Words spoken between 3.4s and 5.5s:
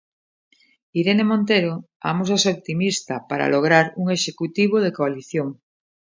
lograr un executivo de coalición.